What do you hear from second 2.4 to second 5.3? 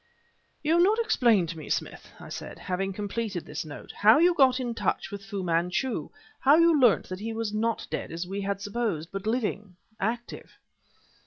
having completed this note, "how you got in touch with